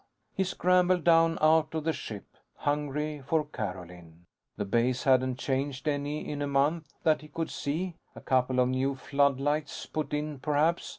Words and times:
He 0.33 0.43
scrambled 0.45 1.03
down 1.03 1.37
out 1.41 1.75
of 1.75 1.83
the 1.83 1.93
ship, 1.93 2.25
hungry 2.55 3.21
for 3.23 3.45
Carolyn. 3.45 4.25
The 4.57 4.65
base 4.65 5.03
hadn't 5.03 5.37
changed 5.37 5.87
any 5.87 6.27
in 6.27 6.41
a 6.41 6.47
month, 6.47 6.91
that 7.03 7.21
he 7.21 7.27
could 7.27 7.51
see. 7.51 7.97
A 8.15 8.19
couple 8.21 8.59
of 8.59 8.69
new 8.69 8.95
floodlights 8.95 9.85
put 9.85 10.11
in, 10.11 10.39
perhaps. 10.39 10.89